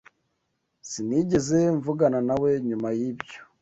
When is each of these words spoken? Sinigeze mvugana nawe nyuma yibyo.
Sinigeze 0.89 1.57
mvugana 1.77 2.19
nawe 2.27 2.49
nyuma 2.67 2.87
yibyo. 2.97 3.39